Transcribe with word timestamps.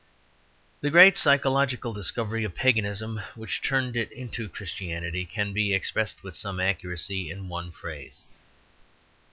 The 0.79 0.89
great 0.89 1.15
psychological 1.15 1.93
discovery 1.93 2.43
of 2.43 2.55
Paganism, 2.55 3.21
which 3.35 3.61
turned 3.61 3.95
it 3.95 4.11
into 4.11 4.49
Christianity, 4.49 5.27
can 5.27 5.53
be 5.53 5.75
expressed 5.75 6.23
with 6.23 6.35
some 6.35 6.59
accuracy 6.59 7.29
in 7.29 7.49
one 7.49 7.71
phrase. 7.71 8.23